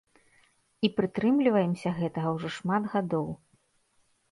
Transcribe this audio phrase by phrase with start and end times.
[0.89, 3.31] І прытрымліваемся гэтага ўжо шмат гадоў.